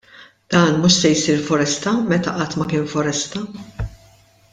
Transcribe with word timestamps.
Dan 0.51 0.77
mhux 0.81 0.89
se 1.01 1.09
jsir 1.17 1.39
foresta 1.49 1.91
meta 2.13 2.31
qatt 2.39 2.53
ma 2.61 2.65
kien 2.73 2.87
foresta! 2.95 3.39